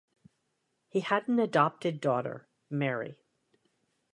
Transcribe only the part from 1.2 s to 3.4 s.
an adopted daughter, Mary.